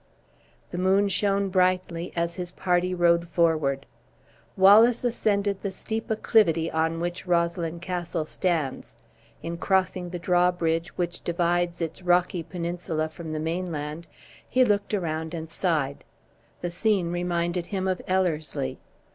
[0.71, 3.85] The moon shone brightly as his party rode forward.
[4.57, 8.95] Wallace ascended the steep acclivity on which Roslyn Castle stands.
[9.43, 14.07] In crossing the drawbridge which divides its rocky peninsula from the main land,
[14.49, 16.03] he looked around and sighed.
[16.61, 18.79] The scene reminded him of Ellerslie.